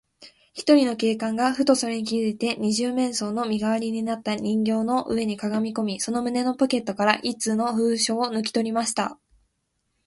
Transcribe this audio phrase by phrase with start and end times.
[0.55, 9.19] ひとりの警官が、ふとそれに気づいて、二十面相の身がわりになった人形の上にかがみこみ、その胸のポケットから一通の封書をぬきとりました。